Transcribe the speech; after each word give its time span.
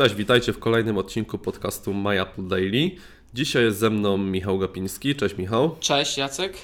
Cześć, 0.00 0.14
witajcie 0.14 0.52
w 0.52 0.58
kolejnym 0.58 0.98
odcinku 0.98 1.38
podcastu 1.38 1.94
My 1.94 2.22
Apple 2.22 2.48
Daily. 2.48 2.90
Dzisiaj 3.34 3.64
jest 3.64 3.78
ze 3.78 3.90
mną 3.90 4.18
Michał 4.18 4.58
Gapiński. 4.58 5.16
Cześć 5.16 5.36
Michał. 5.36 5.76
Cześć 5.80 6.18
Jacek. 6.18 6.56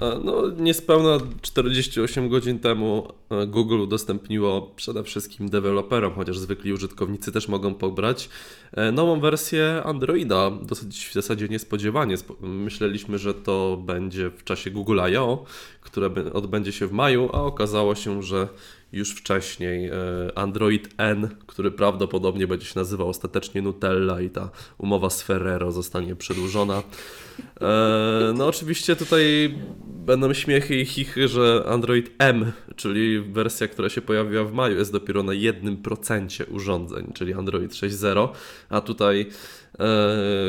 E, 0.00 0.20
no, 0.24 0.50
niespełna 0.58 1.18
48 1.42 2.28
godzin 2.28 2.58
temu 2.58 3.08
e, 3.30 3.46
Google 3.46 3.80
udostępniło 3.80 4.72
przede 4.76 5.04
wszystkim 5.04 5.50
deweloperom, 5.50 6.14
chociaż 6.14 6.38
zwykli 6.38 6.72
użytkownicy 6.72 7.32
też 7.32 7.48
mogą 7.48 7.74
pobrać, 7.74 8.28
e, 8.72 8.92
nową 8.92 9.20
wersję 9.20 9.82
Androida. 9.84 10.50
Dosyć 10.50 11.06
w 11.06 11.12
zasadzie 11.12 11.48
niespodziewanie. 11.48 12.16
Myśleliśmy, 12.40 13.18
że 13.18 13.34
to 13.34 13.82
będzie 13.86 14.30
w 14.30 14.44
czasie 14.44 14.70
Google 14.70 15.00
I.O., 15.12 15.44
które 15.80 16.10
odbędzie 16.32 16.72
się 16.72 16.86
w 16.86 16.92
maju, 16.92 17.30
a 17.32 17.42
okazało 17.42 17.94
się, 17.94 18.22
że 18.22 18.48
już 18.94 19.10
wcześniej 19.10 19.90
Android 20.34 20.94
N, 20.98 21.28
który 21.46 21.70
prawdopodobnie 21.70 22.46
będzie 22.46 22.66
się 22.66 22.78
nazywał 22.78 23.08
ostatecznie 23.08 23.62
Nutella 23.62 24.20
i 24.20 24.30
ta 24.30 24.50
umowa 24.78 25.10
z 25.10 25.22
Ferrero 25.22 25.72
zostanie 25.72 26.16
przedłużona. 26.16 26.82
No 28.34 28.46
oczywiście 28.46 28.96
tutaj 28.96 29.54
będą 30.06 30.34
śmiechy 30.34 30.80
i 30.80 30.86
chichy, 30.86 31.28
że 31.28 31.64
Android 31.68 32.10
M, 32.18 32.52
czyli 32.76 33.20
wersja, 33.20 33.68
która 33.68 33.88
się 33.88 34.02
pojawiła 34.02 34.44
w 34.44 34.52
maju, 34.52 34.78
jest 34.78 34.92
dopiero 34.92 35.22
na 35.22 35.32
1% 35.32 36.44
urządzeń, 36.50 37.12
czyli 37.14 37.34
Android 37.34 37.72
6.0, 37.72 38.28
a 38.68 38.80
tutaj 38.80 39.20
e, 39.20 39.63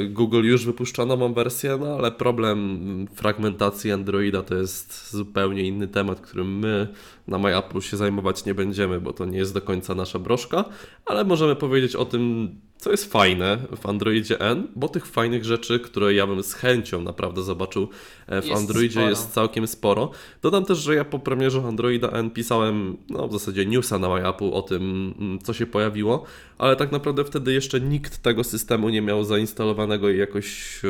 Google 0.09 0.43
już 0.43 0.65
wypuszcza 0.65 1.05
nową 1.05 1.33
wersję, 1.33 1.77
no 1.79 1.95
ale 1.95 2.11
problem 2.11 3.07
fragmentacji 3.15 3.91
Androida 3.91 4.41
to 4.41 4.55
jest 4.55 5.11
zupełnie 5.11 5.61
inny 5.61 5.87
temat, 5.87 6.21
którym 6.21 6.59
my 6.59 6.87
na 7.27 7.37
MyApple 7.37 7.81
się 7.81 7.97
zajmować 7.97 8.45
nie 8.45 8.53
będziemy, 8.53 9.01
bo 9.01 9.13
to 9.13 9.25
nie 9.25 9.37
jest 9.37 9.53
do 9.53 9.61
końca 9.61 9.95
nasza 9.95 10.19
broszka, 10.19 10.65
ale 11.05 11.23
możemy 11.23 11.55
powiedzieć 11.55 11.95
o 11.95 12.05
tym, 12.05 12.49
co 12.77 12.91
jest 12.91 13.11
fajne 13.11 13.57
w 13.77 13.85
Androidzie 13.85 14.39
N, 14.39 14.67
bo 14.75 14.87
tych 14.87 15.05
fajnych 15.05 15.45
rzeczy, 15.45 15.79
które 15.79 16.13
ja 16.13 16.27
bym 16.27 16.43
z 16.43 16.53
chęcią 16.53 17.01
naprawdę 17.01 17.43
zobaczył 17.43 17.87
e, 18.27 18.41
w 18.41 18.45
jest 18.45 18.57
Androidzie 18.57 18.93
sporo. 18.93 19.09
jest 19.09 19.31
całkiem 19.31 19.67
sporo. 19.67 20.11
Dodam 20.41 20.65
też, 20.65 20.77
że 20.77 20.95
ja 20.95 21.05
po 21.05 21.19
premierze 21.19 21.61
Androida 21.61 22.09
N 22.09 22.31
pisałem 22.31 22.97
no, 23.09 23.27
w 23.27 23.33
zasadzie 23.33 23.65
newsa 23.65 23.99
na 23.99 24.09
MyApple 24.09 24.51
o 24.51 24.61
tym, 24.61 25.13
mm, 25.19 25.39
co 25.39 25.53
się 25.53 25.65
pojawiło, 25.65 26.23
ale 26.57 26.75
tak 26.75 26.91
naprawdę 26.91 27.23
wtedy 27.23 27.53
jeszcze 27.53 27.81
nikt 27.81 28.21
tego 28.21 28.43
systemu 28.43 28.89
nie 28.89 29.01
miał 29.01 29.23
zainstalowanego 29.23 30.09
i 30.09 30.17
jakoś 30.17 30.81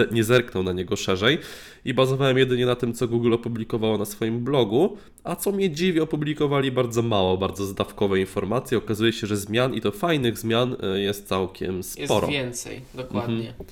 e, 0.00 0.14
nie 0.14 0.24
zerknął 0.24 0.62
na 0.62 0.72
niego 0.72 0.96
szerzej 0.96 1.38
i 1.84 1.94
bazowałem 1.94 2.38
jedynie 2.38 2.66
na 2.66 2.74
tym, 2.74 2.92
co 2.92 3.08
Google 3.08 3.32
opublikowało 3.32 3.98
na 3.98 4.04
swoim 4.04 4.44
blogu, 4.44 4.96
a 5.24 5.36
co 5.36 5.52
mnie 5.52 5.70
dziwi, 5.70 6.00
opublikowali 6.00 6.72
bardzo 6.72 7.02
mało, 7.02 7.36
bardzo 7.36 7.66
zdawkowe 7.66 8.20
informacje. 8.20 8.78
Okazuje 8.78 9.12
się, 9.12 9.26
że 9.26 9.36
zmian 9.36 9.74
i 9.74 9.80
to 9.80 9.90
fajnych 9.90 10.38
zmian 10.38 10.76
jest 10.94 11.28
całkiem 11.28 11.82
sporo. 11.82 12.26
Jest 12.26 12.30
więcej, 12.30 12.80
dokładnie. 12.94 13.48
Mhm. 13.48 13.66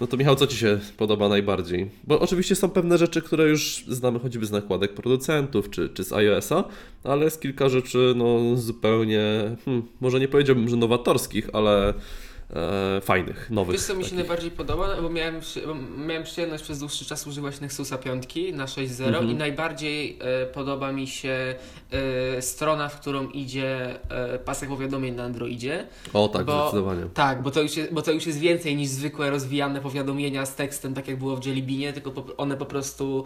No 0.00 0.06
to 0.06 0.16
Michał, 0.16 0.36
co 0.36 0.46
Ci 0.46 0.56
się 0.56 0.80
podoba 0.96 1.28
najbardziej? 1.28 1.90
Bo 2.04 2.20
oczywiście 2.20 2.56
są 2.56 2.70
pewne 2.70 2.98
rzeczy, 2.98 3.22
które 3.22 3.48
już 3.48 3.84
znamy 3.88 4.18
choćby 4.18 4.46
z 4.46 4.50
nakładek 4.50 4.94
producentów 4.94 5.70
czy, 5.70 5.88
czy 5.88 6.04
z 6.04 6.12
iOS-a, 6.12 6.64
ale 7.04 7.24
jest 7.24 7.40
kilka 7.40 7.68
rzeczy 7.68 8.12
no 8.16 8.56
zupełnie, 8.56 9.56
hmm, 9.64 9.86
może 10.00 10.20
nie 10.20 10.28
powiedziałbym, 10.28 10.68
że 10.68 10.76
nowatorskich, 10.76 11.48
ale 11.52 11.94
e, 12.54 13.00
fajnych, 13.00 13.50
nowych. 13.50 13.76
Wiesz 13.76 13.86
co 13.86 13.94
mi 13.94 13.98
się 13.98 14.04
takich. 14.04 14.18
najbardziej 14.18 14.50
podoba, 14.50 15.00
bo 15.02 15.10
miałem, 15.10 15.40
miałem 16.06 16.22
przyjemność 16.22 16.64
przez 16.64 16.78
dłuższy 16.78 17.04
czas 17.04 17.26
używać 17.26 17.60
Nexusa 17.60 17.98
5 17.98 18.24
na 18.52 18.64
6.0 18.66 19.06
mhm. 19.06 19.30
i 19.30 19.34
najbardziej 19.34 20.18
e, 20.20 20.46
podoba 20.46 20.92
mi 20.92 21.06
się 21.06 21.54
e, 22.36 22.42
strona, 22.42 22.88
w 22.88 23.00
którą 23.00 23.28
idzie 23.28 23.98
e, 24.10 24.38
pasek 24.38 24.68
powiadomień 24.68 25.14
na 25.14 25.24
Androidzie. 25.24 25.86
O 26.12 26.28
tak, 26.28 26.46
bo, 26.46 26.62
zdecydowanie. 26.62 27.02
Tak, 27.14 27.42
bo 27.42 27.50
to, 27.50 27.62
już 27.62 27.76
jest, 27.76 27.92
bo 27.92 28.02
to 28.02 28.12
już 28.12 28.26
jest 28.26 28.38
więcej 28.38 28.76
niż 28.76 28.88
zwykłe 28.88 29.30
rozwijane 29.30 29.80
powiadomienia 29.80 30.46
z 30.46 30.54
tekstem, 30.54 30.94
tak 30.94 31.08
jak 31.08 31.18
było 31.18 31.36
w 31.36 31.46
Jelly 31.46 31.62
Beanie, 31.62 31.92
tylko 31.92 32.10
po, 32.10 32.36
one 32.36 32.56
po 32.56 32.66
prostu 32.66 33.24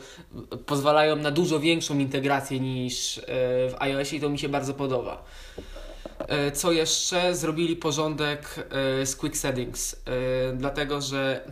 pozwalają 0.67 1.17
na 1.17 1.31
dużo 1.31 1.61
większą 1.61 1.99
integrację 1.99 2.61
niż 2.61 3.19
e, 3.19 3.23
w 3.71 3.75
iOSie 3.79 4.17
i 4.17 4.21
to 4.21 4.29
mi 4.29 4.39
się 4.39 4.49
bardzo 4.49 4.75
podoba. 4.75 5.25
E, 6.19 6.53
co 6.53 6.73
jeszcze? 6.73 7.35
Zrobili 7.35 7.77
porządek 7.77 8.69
e, 9.01 9.07
z 9.07 9.17
Quick 9.17 9.37
Settings, 9.37 9.95
e, 9.95 9.99
dlatego 10.53 11.01
że 11.01 11.45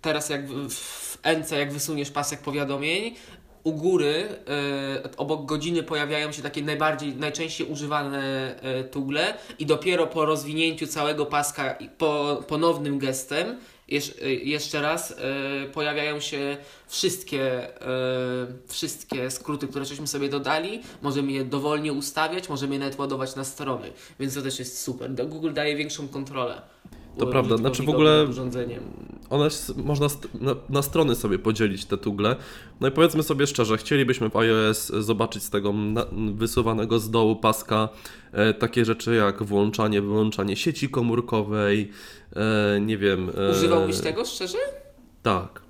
teraz 0.00 0.28
jak 0.28 0.48
w 0.48 1.18
NC, 1.40 1.58
jak 1.58 1.72
wysuniesz 1.72 2.10
pasek 2.10 2.40
powiadomień, 2.40 3.14
u 3.64 3.72
góry 3.72 4.28
obok 5.16 5.46
godziny 5.46 5.82
pojawiają 5.82 6.32
się 6.32 6.42
takie 6.42 6.62
najbardziej, 6.62 7.14
najczęściej 7.16 7.66
używane 7.66 8.54
tugle 8.90 9.34
i 9.58 9.66
dopiero 9.66 10.06
po 10.06 10.24
rozwinięciu 10.24 10.86
całego 10.86 11.26
paska 11.26 11.78
po 11.98 12.42
ponownym 12.48 12.98
gestem 12.98 13.56
Y, 13.92 14.34
jeszcze 14.44 14.82
raz 14.82 15.10
y, 15.10 15.14
pojawiają 15.72 16.20
się 16.20 16.56
wszystkie, 16.86 17.68
y, 17.68 18.68
wszystkie 18.68 19.30
skróty, 19.30 19.68
które 19.68 19.84
żeśmy 19.84 20.06
sobie 20.06 20.28
dodali. 20.28 20.82
Możemy 21.02 21.32
je 21.32 21.44
dowolnie 21.44 21.92
ustawiać, 21.92 22.48
możemy 22.48 22.74
je 22.74 22.78
nawet 22.78 22.98
ładować 22.98 23.36
na 23.36 23.44
strony, 23.44 23.92
więc 24.20 24.34
to 24.34 24.42
też 24.42 24.58
jest 24.58 24.82
super. 24.82 25.14
Google 25.28 25.52
daje 25.52 25.76
większą 25.76 26.08
kontrolę. 26.08 26.62
To 27.18 27.26
prawda, 27.26 27.56
znaczy 27.56 27.82
w 27.82 27.88
ogóle 27.88 28.26
one 29.30 29.48
można 29.76 30.06
na, 30.40 30.54
na, 30.68 30.82
strony 30.82 31.14
sobie 31.14 31.38
podzielić 31.38 31.84
te 31.84 31.96
tugle. 31.96 32.36
No 32.80 32.88
i 32.88 32.90
powiedzmy 32.90 33.22
sobie 33.22 33.46
szczerze, 33.46 33.76
chcielibyśmy 33.76 34.30
w 34.30 34.36
iOS 34.36 34.86
zobaczyć 34.86 35.42
z 35.42 35.50
tego 35.50 35.72
na, 35.72 36.06
wysuwanego 36.34 36.98
z 36.98 37.10
dołu 37.10 37.36
paska 37.36 37.88
e, 38.32 38.54
takie 38.54 38.84
rzeczy 38.84 39.14
jak 39.14 39.42
włączanie, 39.42 40.02
wyłączanie 40.02 40.56
sieci 40.56 40.88
komórkowej, 40.88 41.90
e, 42.36 42.80
nie 42.80 42.98
wiem. 42.98 43.30
E, 43.48 43.50
Używałbyś 43.50 44.00
tego 44.00 44.24
szczerze? 44.24 44.58
Tak. 45.22 45.62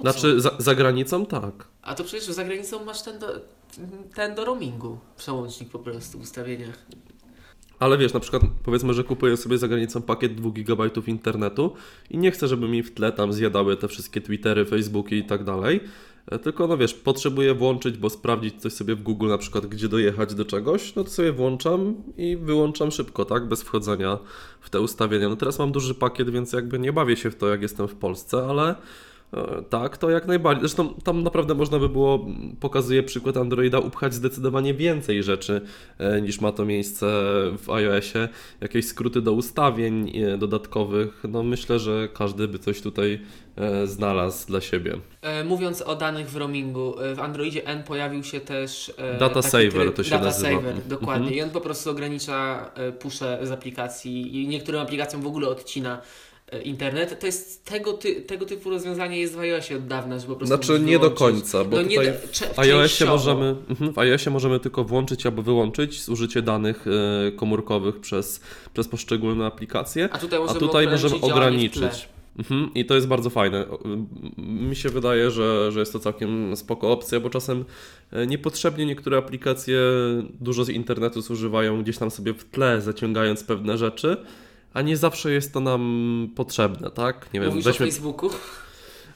Znaczy 0.00 0.40
za, 0.40 0.50
za, 0.58 0.74
granicą 0.74 1.26
tak. 1.26 1.68
A 1.82 1.94
to 1.94 2.04
przecież 2.04 2.34
za 2.34 2.44
granicą 2.44 2.84
masz 2.84 3.02
ten 3.02 3.18
do, 3.18 3.26
ten 4.14 4.34
do 4.34 4.44
roamingu, 4.44 4.98
przełącznik 5.16 5.70
po 5.70 5.78
prostu 5.78 6.18
w 6.18 6.22
ustawieniach. 6.22 6.78
Ale 7.82 7.98
wiesz, 7.98 8.12
na 8.12 8.20
przykład 8.20 8.42
powiedzmy, 8.64 8.94
że 8.94 9.04
kupuję 9.04 9.36
sobie 9.36 9.58
za 9.58 9.68
granicą 9.68 10.02
pakiet 10.02 10.34
2 10.34 10.50
GB 10.50 10.90
internetu 11.06 11.72
i 12.10 12.18
nie 12.18 12.30
chcę, 12.30 12.48
żeby 12.48 12.68
mi 12.68 12.82
w 12.82 12.94
tle 12.94 13.12
tam 13.12 13.32
zjadały 13.32 13.76
te 13.76 13.88
wszystkie 13.88 14.20
Twittery, 14.20 14.64
Facebooki 14.64 15.16
i 15.16 15.24
tak 15.24 15.44
dalej. 15.44 15.80
E, 16.26 16.38
tylko 16.38 16.66
no 16.66 16.76
wiesz, 16.76 16.94
potrzebuję 16.94 17.54
włączyć, 17.54 17.98
bo 17.98 18.10
sprawdzić 18.10 18.60
coś 18.60 18.72
sobie 18.72 18.94
w 18.94 19.02
Google 19.02 19.28
na 19.28 19.38
przykład, 19.38 19.66
gdzie 19.66 19.88
dojechać 19.88 20.34
do 20.34 20.44
czegoś, 20.44 20.94
no 20.94 21.04
to 21.04 21.10
sobie 21.10 21.32
włączam 21.32 21.94
i 22.16 22.36
wyłączam 22.36 22.90
szybko, 22.90 23.24
tak? 23.24 23.48
Bez 23.48 23.62
wchodzenia 23.62 24.18
w 24.60 24.70
te 24.70 24.80
ustawienia. 24.80 25.28
No 25.28 25.36
teraz 25.36 25.58
mam 25.58 25.72
duży 25.72 25.94
pakiet, 25.94 26.30
więc 26.30 26.52
jakby 26.52 26.78
nie 26.78 26.92
bawię 26.92 27.16
się 27.16 27.30
w 27.30 27.36
to, 27.36 27.48
jak 27.48 27.62
jestem 27.62 27.88
w 27.88 27.94
Polsce, 27.94 28.46
ale 28.48 28.74
tak, 29.70 29.98
to 29.98 30.10
jak 30.10 30.26
najbardziej. 30.26 30.60
Zresztą 30.60 30.94
tam 30.94 31.22
naprawdę 31.22 31.54
można 31.54 31.78
by 31.78 31.88
było, 31.88 32.26
pokazuje 32.60 33.02
przykład 33.02 33.36
Androida, 33.36 33.78
upchać 33.78 34.14
zdecydowanie 34.14 34.74
więcej 34.74 35.22
rzeczy 35.22 35.60
e, 35.98 36.20
niż 36.20 36.40
ma 36.40 36.52
to 36.52 36.64
miejsce 36.64 37.06
w 37.58 37.70
iOSie. 37.70 38.28
Jakieś 38.60 38.86
skróty 38.86 39.22
do 39.22 39.32
ustawień 39.32 40.18
e, 40.18 40.38
dodatkowych. 40.38 41.22
No 41.28 41.42
myślę, 41.42 41.78
że 41.78 42.08
każdy 42.14 42.48
by 42.48 42.58
coś 42.58 42.80
tutaj 42.80 43.20
znalazł 43.84 44.46
dla 44.46 44.60
siebie. 44.60 44.96
Mówiąc 45.44 45.82
o 45.82 45.96
danych 45.96 46.30
w 46.30 46.36
roamingu, 46.36 46.94
w 47.14 47.20
Androidzie 47.20 47.66
N 47.66 47.82
pojawił 47.82 48.24
się 48.24 48.40
też 48.40 48.94
Data 49.18 49.42
Saver, 49.42 49.70
tryb, 49.70 49.94
to 49.94 50.04
się 50.04 50.10
data 50.10 50.24
nazywa. 50.24 50.50
Saver, 50.50 50.74
dokładnie. 50.88 51.26
Mhm. 51.26 51.36
I 51.36 51.42
on 51.42 51.50
po 51.50 51.60
prostu 51.60 51.90
ogranicza 51.90 52.70
pusze 53.00 53.38
z 53.42 53.50
aplikacji 53.50 54.42
i 54.42 54.48
niektórym 54.48 54.80
aplikacjom 54.80 55.22
w 55.22 55.26
ogóle 55.26 55.48
odcina 55.48 55.98
E, 55.98 56.31
internet, 56.58 57.20
to 57.20 57.26
jest 57.26 57.64
tego, 57.64 57.92
ty, 57.92 58.22
tego 58.22 58.46
typu 58.46 58.70
rozwiązanie 58.70 59.18
jest 59.18 59.34
w 59.34 59.38
iOSie 59.38 59.76
od 59.76 59.86
dawna, 59.86 60.18
że 60.18 60.26
po 60.26 60.36
prostu 60.36 60.56
Znaczy 60.56 60.80
nie 60.80 60.98
do 60.98 61.10
końca, 61.10 61.64
bo 61.64 61.76
no 61.76 61.82
tutaj 61.82 62.06
do, 62.06 62.54
w, 62.54 62.58
iOSie 62.58 63.04
możemy, 63.04 63.56
mhm, 63.70 63.92
w 63.92 63.98
iOSie 63.98 64.30
możemy 64.30 64.60
tylko 64.60 64.84
włączyć 64.84 65.26
albo 65.26 65.42
wyłączyć 65.42 66.02
zużycie 66.02 66.42
danych 66.42 66.84
e, 66.86 67.32
komórkowych 67.32 68.00
przez, 68.00 68.40
przez 68.74 68.88
poszczególne 68.88 69.46
aplikacje, 69.46 70.08
a 70.12 70.18
tutaj 70.18 70.40
możemy, 70.40 70.56
a 70.56 70.60
tutaj 70.60 70.86
możemy 70.86 71.20
ograniczyć. 71.20 72.08
Mhm, 72.38 72.70
I 72.74 72.84
to 72.84 72.94
jest 72.94 73.06
bardzo 73.06 73.30
fajne. 73.30 73.66
Mi 74.36 74.76
się 74.76 74.88
wydaje, 74.88 75.30
że, 75.30 75.72
że 75.72 75.80
jest 75.80 75.92
to 75.92 75.98
całkiem 75.98 76.56
spoko 76.56 76.92
opcja, 76.92 77.20
bo 77.20 77.30
czasem 77.30 77.64
e, 78.12 78.26
niepotrzebnie 78.26 78.86
niektóre 78.86 79.18
aplikacje 79.18 79.80
dużo 80.40 80.64
z 80.64 80.68
internetu 80.68 81.20
zużywają 81.20 81.82
gdzieś 81.82 81.98
tam 81.98 82.10
sobie 82.10 82.34
w 82.34 82.44
tle, 82.44 82.80
zaciągając 82.80 83.44
pewne 83.44 83.78
rzeczy 83.78 84.16
a 84.74 84.82
nie 84.82 84.96
zawsze 84.96 85.32
jest 85.32 85.52
to 85.52 85.60
nam 85.60 86.28
potrzebne, 86.36 86.90
tak? 86.90 87.32
Nie 87.34 87.40
wiem, 87.40 87.48
Mówisz 87.48 87.64
weźmy... 87.64 87.86
o 87.86 87.88
Facebooku? 87.88 88.30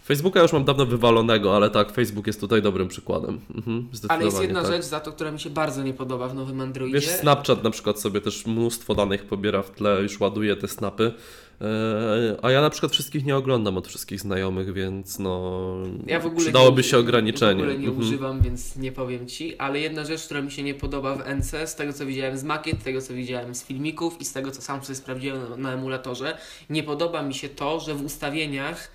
Facebooka 0.07 0.43
już 0.43 0.53
mam 0.53 0.65
dawno 0.65 0.87
wywalonego, 0.87 1.57
ale 1.57 1.71
tak, 1.71 1.93
Facebook 1.93 2.27
jest 2.27 2.41
tutaj 2.41 2.63
dobrym 2.63 2.89
przykładem. 2.89 3.41
Mhm, 3.55 3.89
Ale 4.09 4.25
jest 4.25 4.43
jedna 4.43 4.63
tak. 4.63 4.73
rzecz 4.73 4.85
za 4.85 5.01
to, 5.01 5.13
która 5.13 5.31
mi 5.31 5.41
się 5.41 5.51
bardzo 5.51 5.83
nie 5.83 5.95
podoba 5.95 6.29
w 6.29 6.35
nowym 6.35 6.61
Androidzie. 6.61 6.95
Wiesz, 6.95 7.09
Snapchat 7.09 7.65
na 7.65 7.71
przykład 7.71 8.01
sobie 8.01 8.21
też 8.21 8.47
mnóstwo 8.47 8.95
danych 8.95 9.25
pobiera 9.25 9.63
w 9.63 9.71
tle, 9.71 10.03
już 10.03 10.21
ładuje 10.21 10.57
te 10.57 10.69
snapy. 10.69 11.13
E, 11.61 12.37
A 12.43 12.51
ja 12.51 12.61
na 12.61 12.71
przykład 12.71 12.93
wszystkich 12.93 13.25
nie 13.25 13.37
oglądam 13.37 13.77
od 13.77 13.89
wszystkich 13.89 14.21
znajomych, 14.21 14.73
więc 14.73 15.19
no. 15.19 15.63
Ja 16.07 16.21
w 16.21 16.27
ogóle 16.27 16.41
przydałoby 16.45 16.83
nie, 16.83 16.89
się 16.89 16.99
ograniczenie. 16.99 17.61
W 17.61 17.65
ogóle 17.65 17.79
nie 17.79 17.89
Mhm. 17.89 18.07
używam, 18.07 18.41
więc 18.41 18.77
nie 18.77 18.93
powiem 18.93 19.27
ci. 19.27 19.57
Ale 19.59 19.81
jedna 19.81 20.05
rzecz, 20.05 20.25
która 20.25 20.43
mi 20.43 20.51
się 20.51 20.63
nie 20.63 20.75
podoba 20.75 21.15
w 21.15 21.27
NC, 21.35 21.67
z 21.67 21.75
tego 21.75 21.93
co 21.93 22.07
widziałem 22.07 22.39
z 22.39 22.45
makiet, 22.45 22.81
z 22.81 22.85
tego 22.85 23.01
co 23.01 23.15
widziałem 23.15 23.55
z 23.55 23.65
filmików 23.65 24.21
i 24.21 24.25
z 24.25 24.33
tego 24.33 24.51
co 24.51 24.63
sam 24.63 24.83
sobie 24.85 24.97
sprawdziłem 24.97 25.51
na, 25.51 25.57
na 25.57 25.73
emulatorze, 25.73 26.39
nie 26.71 26.83
podoba 26.83 27.23
mi 27.23 27.35
się 27.35 27.49
to, 27.49 27.81
że 27.81 27.95
w 27.95 28.05
ustawieniach 28.05 28.91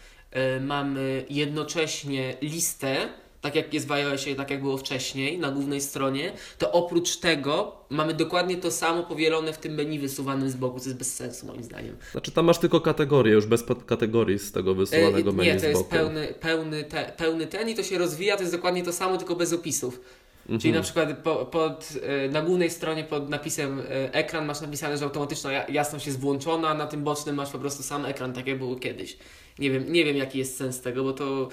mamy 0.61 1.25
jednocześnie 1.29 2.37
listę. 2.41 2.95
Tak 3.41 3.55
jak 3.55 3.73
jest 3.73 3.87
w 3.87 3.91
iOSie, 3.91 4.35
tak 4.35 4.49
jak 4.51 4.61
było 4.61 4.77
wcześniej 4.77 5.39
na 5.39 5.51
głównej 5.51 5.81
stronie, 5.81 6.31
to 6.57 6.71
oprócz 6.71 7.17
tego 7.17 7.75
mamy 7.89 8.13
dokładnie 8.13 8.57
to 8.57 8.71
samo 8.71 9.03
powielone 9.03 9.53
w 9.53 9.57
tym 9.57 9.73
menu 9.73 9.99
wysuwanym 9.99 10.49
z 10.49 10.55
boku, 10.55 10.79
co 10.79 10.85
jest 10.85 10.97
bez 10.97 11.15
sensu 11.15 11.45
moim 11.45 11.63
zdaniem. 11.63 11.97
Znaczy 12.11 12.31
tam 12.31 12.45
masz 12.45 12.57
tylko 12.57 12.81
kategorie, 12.81 13.33
już 13.33 13.45
bez 13.45 13.63
podkategorii 13.63 14.39
z 14.39 14.51
tego 14.51 14.75
wysyłanego 14.75 15.29
E, 15.29 15.33
menu 15.33 15.49
Nie, 15.49 15.59
to 15.59 15.65
jest 15.65 15.85
pełny, 15.85 16.33
pełny, 16.39 16.83
te, 16.83 17.13
pełny 17.17 17.47
ten 17.47 17.69
i 17.69 17.75
to 17.75 17.83
się 17.83 17.97
rozwija, 17.97 18.35
to 18.35 18.41
jest 18.41 18.55
dokładnie 18.55 18.83
to 18.83 18.93
samo, 18.93 19.17
tylko 19.17 19.35
bez 19.35 19.53
opisów. 19.53 20.01
Mhm. 20.41 20.59
Czyli 20.59 20.73
na 20.73 20.81
przykład 20.81 21.17
po, 21.23 21.45
pod, 21.45 21.89
e, 22.03 22.29
na 22.29 22.41
głównej 22.41 22.69
stronie 22.69 23.03
pod 23.03 23.29
napisem 23.29 23.79
e, 23.79 24.13
ekran 24.13 24.45
masz 24.45 24.61
napisane, 24.61 24.97
że 24.97 25.05
automatyczna 25.05 25.51
ja- 25.51 25.67
jasność 25.67 26.07
jest 26.07 26.19
włączona, 26.19 26.69
a 26.69 26.73
na 26.73 26.87
tym 26.87 27.03
bocznym 27.03 27.35
masz 27.35 27.49
po 27.49 27.59
prostu 27.59 27.83
sam 27.83 28.05
ekran, 28.05 28.33
tak 28.33 28.47
jak 28.47 28.57
było 28.57 28.75
kiedyś. 28.75 29.17
Nie 29.59 29.71
wiem, 29.71 29.93
nie 29.93 30.05
wiem 30.05 30.17
jaki 30.17 30.39
jest 30.39 30.57
sens 30.57 30.81
tego, 30.81 31.03
bo 31.03 31.13
to 31.13 31.49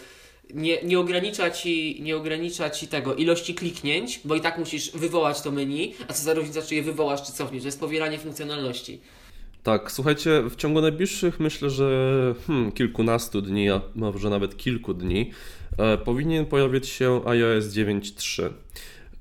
nie, 0.55 0.83
nie, 0.83 0.99
ogranicza 0.99 1.51
ci, 1.51 2.03
nie 2.03 2.17
ogranicza 2.17 2.71
ci 2.71 2.89
tego 2.89 3.15
ilości 3.15 3.55
kliknięć, 3.55 4.21
bo 4.25 4.35
i 4.35 4.41
tak 4.41 4.59
musisz 4.59 4.91
wywołać 4.91 5.41
to 5.41 5.51
menu, 5.51 5.95
a 6.09 6.13
co 6.13 6.23
za 6.23 6.35
różnica, 6.35 6.63
czy 6.63 6.75
je 6.75 6.83
wywołasz, 6.83 7.23
czy 7.23 7.33
cofniesz. 7.33 7.63
To 7.63 7.69
jest 7.69 7.81
powielanie 7.81 8.19
funkcjonalności. 8.19 9.01
Tak, 9.63 9.93
słuchajcie, 9.93 10.43
w 10.51 10.57
ciągu 10.57 10.81
najbliższych 10.81 11.41
myślę, 11.41 11.71
że 11.71 12.35
hmm, 12.47 12.73
kilkunastu 12.73 13.43
dni, 13.43 13.71
a 13.71 13.81
może 13.95 14.31
nawet 14.31 14.57
kilku 14.57 14.95
dni, 14.95 15.31
e, 15.79 15.99
powinien 15.99 16.47
pojawić 16.47 16.89
się 16.89 17.21
iOS 17.27 17.65
9.3. 17.65 18.51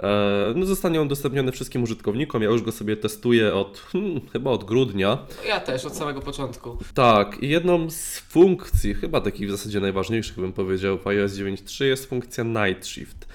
E, 0.04 0.54
no, 0.56 0.66
zostanie 0.66 1.02
on 1.02 1.06
udostępniony 1.08 1.52
wszystkim 1.52 1.84
użytkownikom. 1.84 2.42
Ja 2.42 2.50
już 2.50 2.62
go 2.62 2.72
sobie 2.72 2.98
testuję 2.98 3.54
od 3.54 3.80
hmm, 3.80 4.22
chyba 4.34 4.52
od 4.52 4.64
grudnia. 4.64 5.18
Ja 5.48 5.60
też, 5.60 5.86
od 5.86 5.96
samego 5.96 6.22
początku. 6.22 6.78
Tak, 6.94 7.44
i 7.44 7.50
jedną 7.50 7.90
z 7.90 8.20
funkcji, 8.20 8.94
chyba 8.94 9.22
takich 9.22 9.48
w 9.48 9.52
zasadzie 9.52 9.80
najważniejszych, 9.80 10.36
bym 10.36 10.54
powiedział, 10.54 10.98
w 10.98 11.08
iOS 11.08 11.32
9.3 11.32 11.84
jest 11.84 12.06
funkcja 12.06 12.44
Night 12.44 12.88
Shift. 12.88 13.28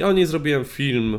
Ja 0.00 0.08
o 0.08 0.12
niej 0.12 0.26
zrobiłem 0.26 0.64
film, 0.64 1.14
y, 1.14 1.18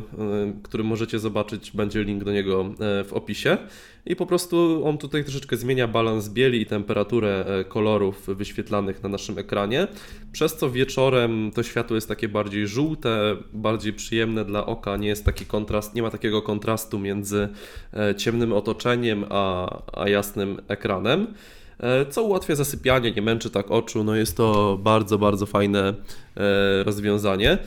który 0.62 0.84
możecie 0.84 1.18
zobaczyć, 1.18 1.70
będzie 1.70 2.04
link 2.04 2.24
do 2.24 2.32
niego 2.32 2.74
e, 2.80 3.04
w 3.04 3.12
opisie. 3.12 3.58
I 4.06 4.16
po 4.16 4.26
prostu 4.26 4.82
on 4.84 4.98
tutaj 4.98 5.24
troszeczkę 5.24 5.56
zmienia 5.56 5.88
balans 5.88 6.28
bieli 6.28 6.60
i 6.60 6.66
temperaturę 6.66 7.44
e, 7.46 7.64
kolorów 7.64 8.26
wyświetlanych 8.26 9.02
na 9.02 9.08
naszym 9.08 9.38
ekranie, 9.38 9.86
przez 10.32 10.56
co 10.56 10.70
wieczorem 10.70 11.50
to 11.54 11.62
światło 11.62 11.94
jest 11.94 12.08
takie 12.08 12.28
bardziej 12.28 12.66
żółte, 12.66 13.36
bardziej 13.52 13.92
przyjemne 13.92 14.44
dla 14.44 14.66
oka, 14.66 14.96
nie 14.96 15.08
jest 15.08 15.24
taki 15.24 15.46
kontrast, 15.46 15.94
nie 15.94 16.02
ma 16.02 16.10
takiego 16.10 16.42
kontrastu 16.42 16.98
między 16.98 17.48
e, 17.94 18.14
ciemnym 18.14 18.52
otoczeniem 18.52 19.24
a, 19.30 19.68
a 19.92 20.08
jasnym 20.08 20.60
ekranem. 20.68 21.34
E, 21.82 22.06
co 22.06 22.22
ułatwia 22.22 22.54
zasypianie, 22.54 23.12
nie 23.12 23.22
męczy 23.22 23.50
tak 23.50 23.70
oczu, 23.70 24.04
no 24.04 24.14
jest 24.14 24.36
to 24.36 24.78
bardzo, 24.82 25.18
bardzo 25.18 25.46
fajne 25.46 25.94
e, 26.36 26.84
rozwiązanie. 26.84 27.58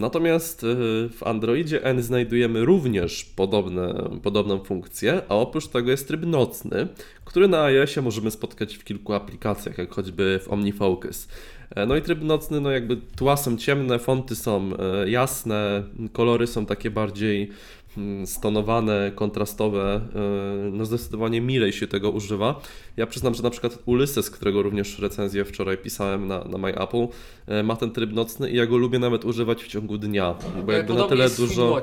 Natomiast 0.00 0.64
e, 0.64 0.66
w 1.08 1.22
Androidzie 1.24 1.84
N 1.84 2.02
znajdujemy 2.02 2.64
również 2.64 3.24
podobne, 3.24 4.10
podobną 4.22 4.64
funkcję, 4.64 5.22
a 5.28 5.34
oprócz 5.34 5.68
tego 5.68 5.90
jest 5.90 6.08
tryb 6.08 6.26
nocny, 6.26 6.88
który 7.24 7.48
na 7.48 7.62
iOSie 7.62 8.02
możemy 8.02 8.30
spotkać 8.30 8.76
w 8.76 8.84
kilku 8.84 9.12
aplikacjach, 9.12 9.78
jak 9.78 9.90
choćby 9.94 10.40
w 10.42 10.52
OmniFocus. 10.52 11.28
E, 11.70 11.86
No 11.86 11.96
i 11.96 12.02
tryb 12.02 12.22
nocny, 12.22 12.60
no 12.60 12.70
jakby 12.70 12.96
tła 13.16 13.36
są 13.36 13.56
ciemne, 13.56 13.98
fonty 13.98 14.36
są 14.36 14.70
e, 14.78 15.10
jasne, 15.10 15.82
kolory 16.12 16.46
są 16.46 16.66
takie 16.66 16.90
bardziej 16.90 17.50
stonowane, 18.24 19.12
kontrastowe, 19.14 20.00
e, 20.14 20.70
no 20.70 20.84
zdecydowanie 20.84 21.40
milej 21.40 21.72
się 21.72 21.86
tego 21.86 22.10
używa. 22.10 22.60
Ja 22.96 23.06
przyznam, 23.06 23.34
że 23.34 23.42
na 23.42 23.50
przykład 23.50 23.78
Ulysses, 23.86 24.30
którego 24.30 24.62
również 24.62 24.98
recenzję 24.98 25.44
wczoraj 25.44 25.78
pisałem 25.78 26.26
na, 26.26 26.44
na 26.44 26.58
MyApple, 26.58 27.08
e, 27.46 27.62
ma 27.62 27.76
ten 27.76 27.90
tryb 27.90 28.12
nocny 28.12 28.50
i 28.50 28.56
ja 28.56 28.66
go 28.66 28.76
lubię 28.76 28.98
nawet 28.98 29.24
używać 29.24 29.64
w 29.64 29.68
ciągu 29.68 29.98
dnia, 29.98 30.34
bo 30.66 30.72
jakby 30.72 30.94
na 30.94 31.00
Podobnie 31.00 31.08
tyle 31.08 31.24
jest 31.24 31.36
w 31.36 31.38
dużo... 31.38 31.82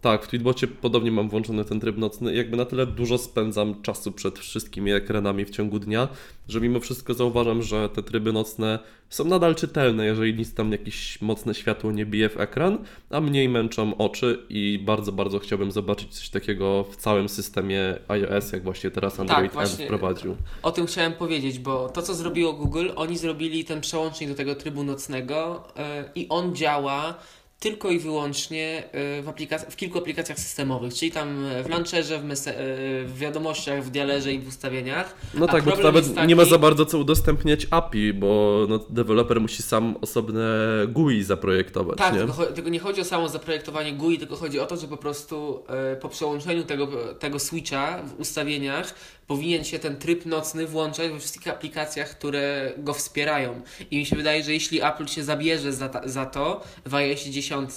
Tak, 0.00 0.24
w 0.24 0.28
Tweetbocie 0.28 0.66
podobnie 0.66 1.12
mam 1.12 1.28
włączony 1.28 1.64
ten 1.64 1.80
tryb 1.80 1.96
nocny. 1.96 2.34
Jakby 2.34 2.56
na 2.56 2.64
tyle 2.64 2.86
dużo 2.86 3.18
spędzam 3.18 3.82
czasu 3.82 4.12
przed 4.12 4.38
wszystkimi 4.38 4.92
ekranami 4.92 5.44
w 5.44 5.50
ciągu 5.50 5.78
dnia, 5.78 6.08
że 6.48 6.60
mimo 6.60 6.80
wszystko 6.80 7.14
zauważam, 7.14 7.62
że 7.62 7.88
te 7.88 8.02
tryby 8.02 8.32
nocne 8.32 8.78
są 9.08 9.24
nadal 9.24 9.54
czytelne, 9.54 10.06
jeżeli 10.06 10.34
nic 10.34 10.54
tam 10.54 10.72
jakieś 10.72 11.22
mocne 11.22 11.54
światło 11.54 11.92
nie 11.92 12.06
bije 12.06 12.28
w 12.28 12.40
ekran, 12.40 12.78
a 13.10 13.20
mniej 13.20 13.48
męczą 13.48 13.96
oczy 13.96 14.46
i 14.48 14.82
bardzo, 14.84 15.12
bardzo 15.12 15.38
chciałbym 15.38 15.72
zobaczyć 15.72 16.14
coś 16.14 16.28
takiego 16.28 16.84
w 16.84 16.96
całym 16.96 17.28
systemie 17.28 17.98
iOS, 18.08 18.52
jak 18.52 18.62
właśnie 18.62 18.90
teraz 18.90 19.20
Android 19.20 19.50
N 19.50 19.50
właśnie. 19.50 19.84
wprowadził. 19.84 20.36
O 20.62 20.72
tym 20.72 20.86
chciałem 20.86 21.12
powiedzieć, 21.12 21.58
bo 21.58 21.88
to 21.88 22.02
co 22.02 22.14
zrobiło 22.14 22.52
Google, 22.52 22.88
oni 22.96 23.18
zrobili 23.18 23.64
ten 23.64 23.80
przełącznik 23.80 24.28
do 24.28 24.34
tego 24.34 24.54
trybu 24.54 24.84
nocnego 24.84 25.68
yy, 25.76 25.82
i 26.14 26.28
on 26.28 26.56
działa 26.56 27.14
tylko 27.60 27.90
i 27.90 27.98
wyłącznie 27.98 28.82
yy, 29.16 29.22
w, 29.22 29.26
aplikac- 29.26 29.70
w 29.70 29.76
kilku 29.76 29.98
aplikacjach 29.98 30.38
systemowych, 30.38 30.94
czyli 30.94 31.10
tam 31.10 31.44
w 31.64 31.68
launcherze, 31.68 32.18
w, 32.18 32.24
mese- 32.24 32.46
yy, 32.58 33.04
w 33.06 33.18
wiadomościach, 33.18 33.84
w 33.84 33.90
dialerze 33.90 34.32
i 34.32 34.38
w 34.38 34.48
ustawieniach. 34.48 35.14
No 35.34 35.46
tak, 35.46 35.64
bo 35.64 35.70
problem 35.72 35.94
nawet 35.94 36.14
taki- 36.14 36.26
nie 36.28 36.36
ma 36.36 36.44
za 36.44 36.58
bardzo 36.58 36.86
co 36.86 36.98
udostępniać 36.98 37.66
API, 37.70 38.12
bo 38.12 38.66
no, 38.68 38.78
deweloper 38.90 39.40
musi 39.40 39.62
sam 39.62 39.96
osobne 40.00 40.46
GUI 40.88 41.22
zaprojektować, 41.22 41.98
Tak, 41.98 42.12
nie? 42.14 42.18
tylko, 42.18 42.46
tylko 42.46 42.70
nie 42.70 42.78
chodzi 42.80 43.00
o 43.00 43.04
samo 43.04 43.28
zaprojektowanie 43.28 43.92
GUI, 43.92 44.18
tylko 44.18 44.36
chodzi 44.36 44.60
o 44.60 44.66
to, 44.66 44.76
że 44.76 44.88
po 44.88 44.96
prostu 44.96 45.64
e, 45.92 45.96
po 45.96 46.08
przełączeniu 46.08 46.64
tego, 46.64 46.88
tego 47.14 47.38
switcha 47.38 48.02
w 48.02 48.20
ustawieniach 48.20 48.94
powinien 49.26 49.64
się 49.64 49.78
ten 49.78 49.96
tryb 49.96 50.26
nocny 50.26 50.66
włączać 50.66 51.10
we 51.12 51.18
wszystkich 51.18 51.48
aplikacjach, 51.48 52.10
które 52.18 52.72
go 52.78 52.94
wspierają. 52.94 53.60
I 53.90 53.96
mi 53.98 54.06
się 54.06 54.16
wydaje, 54.16 54.42
że 54.44 54.52
jeśli 54.52 54.82
Apple 54.84 55.06
się 55.06 55.24
zabierze 55.24 55.72
za, 55.72 55.88
ta, 55.88 56.08
za 56.08 56.26
to 56.26 56.60
w 56.86 56.94
iOSie 56.94 57.30
10, 57.30 57.70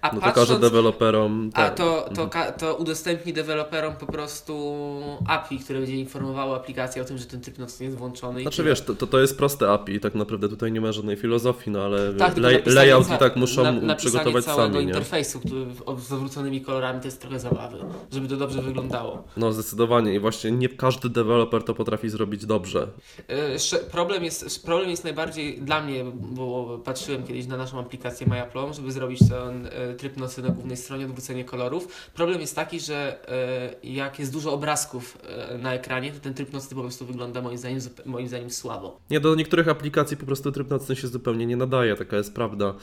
a 0.00 0.08
No 0.08 0.20
to 0.20 0.26
patrząc... 0.26 0.34
każe 0.48 0.60
deweloperom... 0.60 1.50
A 1.54 1.70
to, 1.70 2.08
to, 2.14 2.28
ka- 2.28 2.52
to 2.52 2.74
udostępni 2.76 3.32
deweloperom 3.32 3.94
po 3.96 4.06
prostu 4.06 4.78
API, 5.26 5.58
które 5.58 5.78
będzie 5.80 5.96
informowało 5.96 6.56
aplikację 6.56 7.02
o 7.02 7.04
tym, 7.04 7.18
że 7.18 7.24
ten 7.26 7.40
tryb 7.40 7.58
nocny 7.58 7.84
jest 7.86 7.96
włączony. 7.98 8.42
Znaczy 8.42 8.64
wiesz, 8.64 8.80
to, 8.80 8.94
to, 8.94 9.06
to 9.06 9.20
jest 9.20 9.38
proste 9.38 9.70
API, 9.72 10.00
tak 10.00 10.14
naprawdę 10.14 10.48
tutaj 10.48 10.72
nie 10.72 10.80
ma 10.80 10.92
żadnej 10.92 11.16
filozofii, 11.16 11.70
no 11.70 11.82
ale 11.84 12.14
Tak, 12.14 12.36
lay, 12.36 12.62
layout 12.66 13.06
i 13.14 13.18
tak 13.18 13.36
muszą 13.36 13.62
na- 13.62 13.72
napisanie 13.72 13.96
przygotować 13.96 14.44
całego 14.44 14.62
sami, 14.74 14.76
nie? 14.76 14.82
interfejsu, 14.92 15.40
który 15.40 15.66
z 15.98 16.08
zawróconymi 16.08 16.60
kolorami 16.60 17.00
to 17.00 17.06
jest 17.06 17.20
trochę 17.20 17.38
zabawy, 17.40 17.78
żeby 18.12 18.28
to 18.28 18.36
dobrze 18.36 18.62
wyglądało. 18.62 19.24
No 19.36 19.52
zdecydowanie 19.52 20.14
i 20.14 20.18
właśnie 20.18 20.50
nie 20.50 20.68
każdy 20.68 20.87
deweloper 20.96 21.62
to 21.62 21.74
potrafi 21.74 22.08
zrobić 22.08 22.46
dobrze. 22.46 22.88
E, 23.28 23.58
Problem 23.90 24.24
jest, 24.24 24.64
problem 24.64 24.90
jest 24.90 25.04
najbardziej 25.04 25.60
dla 25.60 25.82
mnie, 25.82 26.04
bo 26.14 26.78
patrzyłem 26.84 27.22
kiedyś 27.22 27.46
na 27.46 27.56
naszą 27.56 27.80
aplikację 27.80 28.26
MyApple, 28.26 28.72
żeby 28.72 28.92
zrobić 28.92 29.18
ten 29.28 29.66
e, 29.66 29.94
tryb 29.94 30.16
nocy 30.16 30.42
na 30.42 30.48
głównej 30.48 30.76
stronie, 30.76 31.04
odwrócenie 31.04 31.44
kolorów. 31.44 32.10
Problem 32.14 32.40
jest 32.40 32.56
taki, 32.56 32.80
że 32.80 33.28
e, 33.28 33.88
jak 33.88 34.18
jest 34.18 34.32
dużo 34.32 34.52
obrazków 34.52 35.18
na 35.58 35.74
ekranie, 35.74 36.12
to 36.12 36.20
ten 36.20 36.34
tryb 36.34 36.52
nocny 36.52 36.76
po 36.76 36.82
prostu 36.82 37.06
wygląda 37.06 37.42
moim 37.42 37.58
zdaniem, 37.58 37.80
moim 38.06 38.28
zdaniem 38.28 38.50
słabo. 38.50 39.00
Nie, 39.10 39.20
do 39.20 39.34
niektórych 39.34 39.68
aplikacji 39.68 40.16
po 40.16 40.26
prostu 40.26 40.52
tryb 40.52 40.70
nocny 40.70 40.96
się 40.96 41.08
zupełnie 41.08 41.46
nie 41.46 41.56
nadaje, 41.56 41.96
taka 41.96 42.16
jest 42.16 42.34
prawda. 42.34 42.74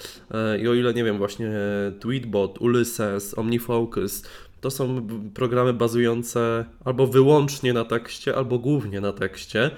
I 0.61 0.67
o 0.67 0.73
ile, 0.73 0.93
nie 0.93 1.03
wiem, 1.03 1.17
właśnie 1.17 1.51
Tweetbot, 1.99 2.61
Ulysses, 2.61 3.37
OmniFocus, 3.37 4.23
to 4.65 4.71
są 4.71 5.07
programy 5.33 5.73
bazujące 5.73 6.65
albo 6.85 7.07
wyłącznie 7.07 7.73
na 7.73 7.85
tekście, 7.85 8.35
albo 8.35 8.59
głównie 8.59 9.01
na 9.01 9.13
tekście. 9.13 9.71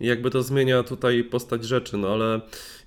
I 0.00 0.06
jakby 0.06 0.30
to 0.30 0.42
zmienia 0.42 0.82
tutaj 0.82 1.24
postać 1.24 1.64
rzeczy, 1.64 1.96
no 1.96 2.08
ale 2.08 2.40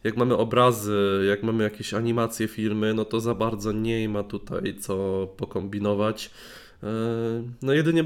jak 0.03 0.17
mamy 0.17 0.37
obrazy, 0.37 1.25
jak 1.29 1.43
mamy 1.43 1.63
jakieś 1.63 1.93
animacje 1.93 2.47
filmy, 2.47 2.93
no 2.93 3.05
to 3.05 3.19
za 3.19 3.35
bardzo 3.35 3.71
nie 3.71 4.09
ma 4.09 4.23
tutaj 4.23 4.75
co 4.79 5.27
pokombinować. 5.37 6.31
E, 6.84 6.88
no 7.62 7.74
jedynie 7.74 8.03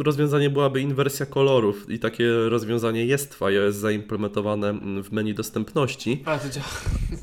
rozwiązanie 0.00 0.50
byłaby 0.50 0.80
inwersja 0.80 1.26
kolorów 1.26 1.90
i 1.90 1.98
takie 1.98 2.32
rozwiązanie 2.48 3.06
jest 3.06 3.34
w 3.34 3.42
iOS 3.42 3.74
zaimplementowane 3.74 4.72
w 5.02 5.12
menu 5.12 5.34
dostępności, 5.34 6.22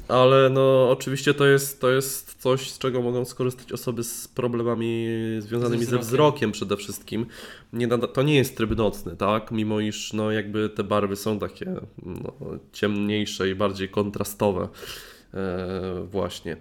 Ale 0.08 0.50
no 0.50 0.90
oczywiście 0.92 1.34
to 1.34 1.46
jest, 1.46 1.82
to 1.82 1.92
jest 1.92 2.36
coś, 2.42 2.72
z 2.72 2.80
czego 2.80 3.02
mogą 3.02 3.26
skorzystać 3.26 3.72
osoby 3.72 4.04
z 4.04 4.28
problemami 4.28 5.08
związanymi 5.40 5.86
Ze 5.86 5.92
ze 5.92 5.98
wzrokiem. 6.00 6.52
przede 6.52 6.78
wszystkim. 6.78 7.26
Nie, 7.74 7.88
to 7.88 8.24
nie 8.24 8.36
jest 8.36 8.58
tryb 8.58 8.78
nocny, 8.78 9.16
tak? 9.16 9.52
Mimo 9.52 9.80
iż 9.80 10.14
no 10.14 10.32
jakby 10.32 10.70
te 10.70 10.84
barwy 10.84 11.16
są 11.16 11.40
takie 11.40 11.76
no, 12.06 12.34
ciemniejsze 12.74 13.50
i 13.50 13.56
bardziej 13.56 13.90
kontrastowe 13.90 14.68
e, 15.34 16.08
właśnie. 16.12 16.58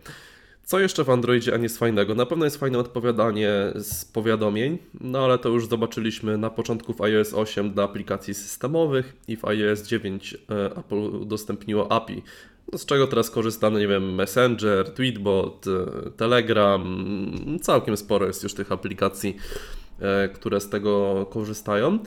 Co 0.64 0.78
jeszcze 0.78 1.04
w 1.04 1.10
Androidzie, 1.10 1.54
a 1.54 1.56
nie 1.56 1.62
jest 1.62 1.78
fajnego? 1.78 2.14
Na 2.14 2.26
pewno 2.26 2.44
jest 2.44 2.56
fajne 2.56 2.78
odpowiadanie 2.78 3.50
z 3.74 4.04
powiadomień, 4.04 4.78
no 5.00 5.24
ale 5.24 5.38
to 5.38 5.48
już 5.48 5.68
zobaczyliśmy 5.68 6.38
na 6.38 6.50
początku 6.50 6.92
w 6.92 7.00
iOS 7.00 7.34
8 7.34 7.70
dla 7.70 7.84
aplikacji 7.84 8.34
systemowych 8.34 9.16
i 9.28 9.36
w 9.36 9.44
iOS 9.44 9.82
9 9.82 10.34
e, 10.50 10.76
Apple 10.76 10.94
udostępniło 10.94 11.92
API, 11.92 12.22
no 12.72 12.78
z 12.78 12.86
czego 12.86 13.06
teraz 13.06 13.30
korzystamy, 13.30 13.80
nie 13.80 13.88
wiem, 13.88 14.14
Messenger, 14.14 14.94
Tweetbot, 14.94 15.66
e, 15.66 16.10
Telegram, 16.10 17.08
całkiem 17.62 17.96
sporo 17.96 18.26
jest 18.26 18.42
już 18.42 18.54
tych 18.54 18.72
aplikacji, 18.72 19.36
e, 20.00 20.28
które 20.28 20.60
z 20.60 20.68
tego 20.68 21.26
korzystają. 21.30 21.98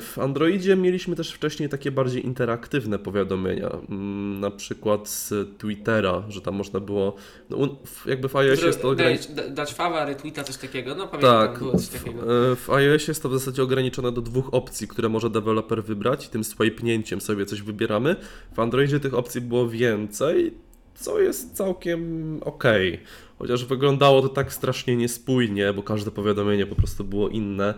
W 0.00 0.18
Androidzie 0.18 0.76
mieliśmy 0.76 1.16
też 1.16 1.32
wcześniej 1.32 1.68
takie 1.68 1.90
bardziej 1.90 2.26
interaktywne 2.26 2.98
powiadomienia, 2.98 3.68
mm, 3.88 4.40
na 4.40 4.50
przykład 4.50 5.08
z 5.08 5.34
Twittera, 5.58 6.22
że 6.28 6.40
tam 6.40 6.54
można 6.54 6.80
było, 6.80 7.14
no, 7.50 7.76
jakby 8.06 8.28
w 8.28 8.36
iOS 8.36 8.62
jest 8.62 8.82
to 8.82 8.88
ograniczone. 8.88 9.50
Dać, 9.50 9.74
fawa, 9.74 10.04
retweeta, 10.04 10.44
coś 10.44 10.56
takiego. 10.56 10.94
No 10.94 11.06
pamiętam, 11.08 11.48
Tak, 11.48 11.58
było 11.58 11.72
coś 11.72 11.88
takiego. 11.88 12.22
w, 12.26 12.56
w 12.56 12.70
iOS 12.70 13.08
jest 13.08 13.22
to 13.22 13.28
w 13.28 13.32
zasadzie 13.32 13.62
ograniczone 13.62 14.12
do 14.12 14.20
dwóch 14.20 14.54
opcji, 14.54 14.88
które 14.88 15.08
może 15.08 15.30
deweloper 15.30 15.84
wybrać 15.84 16.26
i 16.26 16.28
tym 16.28 16.42
swipe'nięciem 16.42 17.20
sobie 17.20 17.46
coś 17.46 17.62
wybieramy. 17.62 18.16
W 18.54 18.60
Androidzie 18.60 19.00
tych 19.00 19.14
opcji 19.14 19.40
było 19.40 19.68
więcej, 19.68 20.54
co 20.94 21.20
jest 21.20 21.56
całkiem 21.56 22.40
okej. 22.44 23.00
Chociaż 23.38 23.64
wyglądało 23.64 24.22
to 24.22 24.28
tak 24.28 24.52
strasznie 24.52 24.96
niespójnie, 24.96 25.72
bo 25.72 25.82
każde 25.82 26.10
powiadomienie 26.10 26.66
po 26.66 26.74
prostu 26.74 27.04
było 27.04 27.28
inne. 27.28 27.74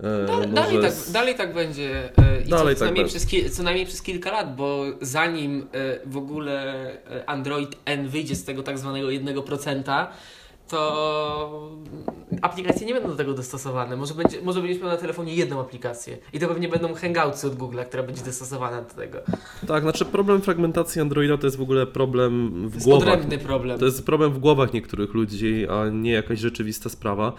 E, 0.00 0.26
Da, 0.26 0.46
dalej, 0.46 0.82
tak, 0.82 0.92
dalej 1.12 1.34
tak 1.34 1.54
będzie. 1.54 2.04
e, 2.18 2.40
I 2.46 2.48
Dalej 2.48 2.74
co, 2.74 2.78
co, 2.78 2.84
tak 2.84 2.94
najmniej 2.94 3.06
przez 3.06 3.26
ki- 3.26 3.50
co 3.50 3.62
najmniej 3.62 3.86
przez 3.86 4.02
kilka 4.02 4.30
lat, 4.32 4.56
bo 4.56 4.84
zanim 5.00 5.66
e, 5.72 5.98
w 6.06 6.16
ogóle 6.16 6.74
Android 7.26 7.76
N 7.84 8.08
wyjdzie 8.08 8.34
z 8.34 8.44
tego 8.44 8.62
tak 8.62 8.78
zwanego 8.78 9.08
1%, 9.08 10.06
to 10.68 11.70
aplikacje 12.42 12.86
nie 12.86 12.94
będą 12.94 13.08
do 13.08 13.16
tego 13.16 13.34
dostosowane. 13.34 13.96
Może, 13.96 14.14
będzie, 14.14 14.42
może 14.42 14.60
będziesz 14.60 14.80
miał 14.80 14.88
na 14.88 14.96
telefonie 14.96 15.34
jedną 15.34 15.60
aplikację. 15.60 16.18
I 16.32 16.38
to 16.38 16.48
pewnie 16.48 16.68
będą 16.68 16.94
hangoutsy 16.94 17.46
od 17.46 17.54
Google'a, 17.54 17.84
która 17.84 18.02
będzie 18.02 18.24
dostosowana 18.24 18.82
do 18.82 18.94
tego. 18.94 19.18
Tak, 19.66 19.82
znaczy 19.82 20.04
problem 20.04 20.40
fragmentacji 20.40 21.00
Androida 21.00 21.38
to 21.38 21.46
jest 21.46 21.56
w 21.56 21.62
ogóle 21.62 21.86
problem 21.86 22.52
w 22.68 22.70
To 22.70 22.74
jest 22.74 22.86
głowach. 22.86 23.08
odrębny 23.08 23.38
problem. 23.38 23.78
To 23.78 23.84
jest 23.84 24.06
problem 24.06 24.32
w 24.32 24.38
głowach 24.38 24.72
niektórych 24.72 25.14
ludzi, 25.14 25.66
a 25.68 25.88
nie 25.88 26.12
jakaś 26.12 26.38
rzeczywista 26.38 26.88
sprawa. 26.88 27.32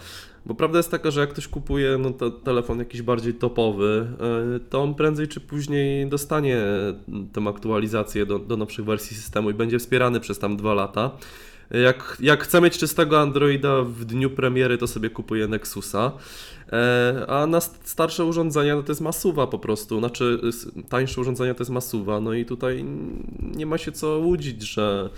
Bo 0.45 0.55
prawda 0.55 0.77
jest 0.79 0.91
taka, 0.91 1.11
że 1.11 1.21
jak 1.21 1.29
ktoś 1.29 1.47
kupuje 1.47 1.97
no, 1.97 2.11
to 2.11 2.31
telefon 2.31 2.79
jakiś 2.79 3.01
bardziej 3.01 3.33
topowy, 3.33 4.07
e, 4.55 4.59
to 4.69 4.81
on 4.81 4.95
prędzej 4.95 5.27
czy 5.27 5.39
później 5.39 6.07
dostanie 6.09 6.57
tę 7.33 7.41
aktualizację 7.49 8.25
do, 8.25 8.39
do 8.39 8.57
nowszych 8.57 8.85
wersji 8.85 9.17
systemu 9.17 9.49
i 9.49 9.53
będzie 9.53 9.79
wspierany 9.79 10.19
przez 10.19 10.39
tam 10.39 10.57
dwa 10.57 10.73
lata. 10.73 11.11
Jak, 11.71 12.17
jak 12.19 12.43
chce 12.43 12.61
mieć 12.61 12.77
czystego 12.77 13.19
Androida 13.19 13.81
w 13.81 14.05
dniu 14.05 14.29
premiery, 14.29 14.77
to 14.77 14.87
sobie 14.87 15.09
kupuje 15.09 15.47
Nexusa. 15.47 16.11
E, 16.71 17.25
a 17.27 17.47
na 17.47 17.61
st- 17.61 17.89
starsze 17.89 18.25
urządzenia 18.25 18.75
no 18.75 18.83
to 18.83 18.91
jest 18.91 19.01
masuwa 19.01 19.47
po 19.47 19.59
prostu, 19.59 19.99
znaczy 19.99 20.39
tańsze 20.89 21.21
urządzenia 21.21 21.53
to 21.53 21.61
jest 21.61 21.71
masuwa, 21.71 22.19
no 22.19 22.33
i 22.33 22.45
tutaj 22.45 22.85
nie 23.55 23.65
ma 23.65 23.77
się 23.77 23.91
co 23.91 24.19
łudzić, 24.19 24.61
że, 24.61 25.09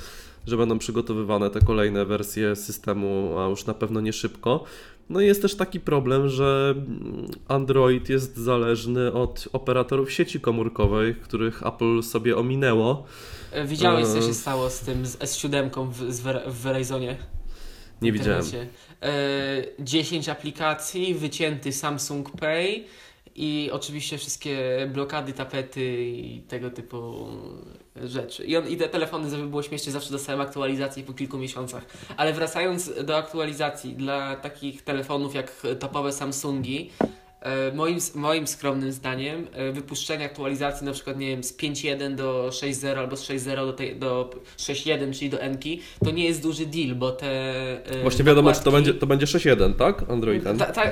że 0.47 0.57
będą 0.57 0.79
przygotowywane 0.79 1.49
te 1.49 1.59
kolejne 1.59 2.05
wersje 2.05 2.55
systemu, 2.55 3.39
a 3.39 3.49
już 3.49 3.65
na 3.65 3.73
pewno 3.73 4.01
nie 4.01 4.13
szybko. 4.13 4.63
No 5.11 5.21
i 5.21 5.25
jest 5.27 5.41
też 5.41 5.55
taki 5.55 5.79
problem, 5.79 6.29
że 6.29 6.75
Android 7.47 8.09
jest 8.09 8.37
zależny 8.37 9.13
od 9.13 9.47
operatorów 9.53 10.11
sieci 10.11 10.39
komórkowej, 10.39 11.15
których 11.15 11.67
Apple 11.67 12.03
sobie 12.03 12.37
ominęło. 12.37 13.05
E, 13.51 13.65
Widziałeś, 13.65 14.07
co 14.07 14.17
e, 14.17 14.21
się 14.21 14.33
stało 14.33 14.69
z 14.69 14.79
tym 14.79 15.05
z 15.05 15.17
S7 15.17 15.87
w, 15.91 15.97
w 16.53 16.61
Verizonie? 16.61 17.17
Nie 18.01 18.11
widziałem. 18.11 18.43
E, 19.01 19.11
10 19.79 20.29
aplikacji, 20.29 21.15
wycięty 21.15 21.71
Samsung 21.71 22.31
Pay 22.39 22.83
i 23.35 23.69
oczywiście 23.73 24.17
wszystkie 24.17 24.87
blokady, 24.93 25.33
tapety 25.33 26.05
i 26.05 26.41
tego 26.41 26.69
typu 26.71 27.27
rzeczy. 28.03 28.45
I, 28.45 28.57
on, 28.57 28.67
i 28.67 28.77
te 28.77 28.89
telefony, 28.89 29.29
żeby 29.29 29.47
było 29.47 29.63
śmiesznie, 29.63 29.91
zawsze 29.91 30.11
dostałem 30.11 30.41
aktualizację 30.41 31.03
po 31.03 31.13
kilku 31.13 31.37
miesiącach. 31.37 31.85
Ale 32.17 32.33
wracając 32.33 33.03
do 33.03 33.17
aktualizacji, 33.17 33.93
dla 33.93 34.35
takich 34.35 34.81
telefonów 34.81 35.35
jak 35.35 35.61
topowe 35.79 36.11
Samsungi, 36.11 36.91
moim, 37.75 37.97
moim 38.15 38.47
skromnym 38.47 38.91
zdaniem 38.91 39.47
e, 39.53 39.71
wypuszczenie 39.71 40.25
aktualizacji 40.25 40.85
na 40.85 40.91
przykład, 40.91 41.17
nie 41.17 41.27
wiem, 41.27 41.43
z 41.43 41.57
5.1 41.57 42.15
do 42.15 42.47
6.0 42.51 42.97
albo 42.97 43.17
z 43.17 43.23
6.0 43.29 43.55
do, 43.55 43.73
tej- 43.73 43.95
do 43.95 44.29
6.1, 44.57 45.13
czyli 45.13 45.29
do 45.29 45.41
Enki, 45.41 45.81
to 46.05 46.11
nie 46.11 46.25
jest 46.25 46.41
duży 46.41 46.65
deal, 46.65 46.95
bo 46.95 47.11
te 47.11 47.27
e, 47.99 48.01
Właśnie 48.01 48.25
wiadomo, 48.25 48.53
czy 48.53 48.59
to 48.59 48.63
nakładki- 48.71 48.73
będzie, 48.73 48.93
to 48.93 49.07
będzie 49.07 49.25
6.1, 49.25 49.73
tak? 49.75 50.09
Android 50.09 50.43
ten? 50.43 50.57
Ta, 50.57 50.65
ta, 50.65 50.83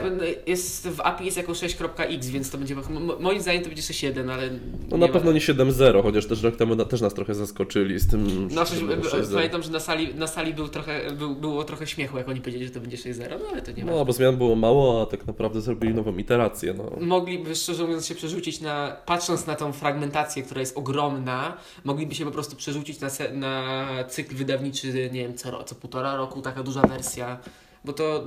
jest 0.47 0.87
w 0.89 1.01
API 1.01 1.25
jest 1.25 1.37
jako 1.37 1.51
6.x, 1.51 2.27
więc 2.29 2.51
to 2.51 2.57
będzie. 2.57 2.75
mo- 2.75 3.15
Moim 3.19 3.41
zdaniem 3.41 3.61
to 3.63 3.67
będzie 3.67 3.83
6.1, 3.83 4.31
ale. 4.31 4.49
No 4.91 4.97
na 4.97 5.07
pewno 5.07 5.31
nie 5.31 5.39
7.0, 5.39 6.03
chociaż 6.03 6.25
też 6.25 6.43
rok 6.43 6.55
temu 6.55 6.75
na, 6.75 6.85
też 6.85 7.01
nas 7.01 7.13
trochę 7.13 7.35
zaskoczyli 7.35 7.99
z 7.99 8.07
tym 8.09 8.47
No, 8.51 8.65
sześć- 8.65 8.81
6.0. 8.81 9.33
pamiętam, 9.35 9.63
że 9.63 9.71
na 9.71 9.79
sali, 9.79 10.15
na 10.15 10.27
sali 10.27 10.53
był 10.53 10.67
trochę, 10.67 11.11
był, 11.11 11.35
było 11.35 11.63
trochę 11.63 11.87
śmiechu, 11.87 12.17
jak 12.17 12.29
oni 12.29 12.39
powiedzieli, 12.41 12.65
że 12.65 12.71
to 12.71 12.79
będzie 12.79 12.97
6.0, 12.97 13.29
no 13.39 13.45
ale 13.51 13.61
to 13.61 13.71
nie 13.71 13.85
ma. 13.85 13.91
No, 13.91 14.05
bo 14.05 14.13
zmian 14.13 14.37
było 14.37 14.55
mało, 14.55 15.01
a 15.01 15.05
tak 15.05 15.27
naprawdę 15.27 15.61
zrobili 15.61 15.93
nową 15.93 16.17
iterację. 16.17 16.38
No. 16.73 17.05
Mogliby 17.05 17.55
szczerze 17.55 17.83
mówiąc 17.83 18.07
się 18.07 18.15
przerzucić 18.15 18.61
na, 18.61 18.97
patrząc 19.05 19.47
na 19.47 19.55
tą 19.55 19.73
fragmentację, 19.73 20.43
która 20.43 20.59
jest 20.59 20.77
ogromna, 20.77 21.57
mogliby 21.83 22.15
się 22.15 22.25
po 22.25 22.31
prostu 22.31 22.55
przerzucić 22.55 22.99
na, 22.99 23.09
na 23.33 23.87
cykl 24.09 24.35
wydawniczy, 24.35 24.87
nie 25.13 25.23
wiem, 25.23 25.37
co, 25.37 25.63
co 25.63 25.75
półtora 25.75 26.15
roku, 26.15 26.41
taka 26.41 26.63
duża 26.63 26.81
wersja. 26.81 27.37
Bo 27.85 27.93
to 27.93 28.23